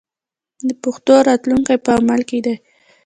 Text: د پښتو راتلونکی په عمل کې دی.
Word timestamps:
د 0.67 0.69
پښتو 0.83 1.13
راتلونکی 1.29 1.75
په 1.85 1.91
عمل 1.97 2.21
کې 2.29 2.39
دی. 2.45 2.55